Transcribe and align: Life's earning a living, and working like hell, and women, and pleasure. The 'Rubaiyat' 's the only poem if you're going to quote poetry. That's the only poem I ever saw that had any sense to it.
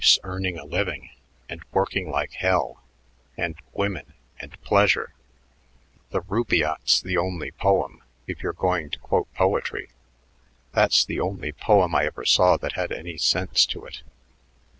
Life's 0.03 0.17
earning 0.23 0.57
a 0.57 0.65
living, 0.65 1.11
and 1.47 1.61
working 1.71 2.09
like 2.09 2.31
hell, 2.31 2.81
and 3.37 3.55
women, 3.71 4.15
and 4.39 4.59
pleasure. 4.63 5.13
The 6.09 6.21
'Rubaiyat' 6.21 6.89
's 6.89 7.01
the 7.01 7.17
only 7.17 7.51
poem 7.51 8.01
if 8.25 8.41
you're 8.41 8.51
going 8.51 8.89
to 8.89 8.97
quote 8.97 9.31
poetry. 9.35 9.89
That's 10.71 11.05
the 11.05 11.19
only 11.19 11.51
poem 11.51 11.93
I 11.93 12.05
ever 12.05 12.25
saw 12.25 12.57
that 12.57 12.71
had 12.73 12.91
any 12.91 13.19
sense 13.19 13.63
to 13.67 13.85
it. 13.85 14.01